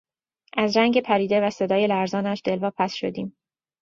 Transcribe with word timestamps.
از 0.53 0.77
رنگ 0.77 1.01
پریده 1.03 1.41
و 1.43 1.49
صدای 1.49 1.87
لرزانش 1.87 2.41
دلواپس 2.45 2.93
شدیم. 2.93 3.37